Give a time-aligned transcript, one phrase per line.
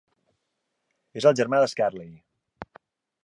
[1.21, 2.11] És el germà de Skarloey.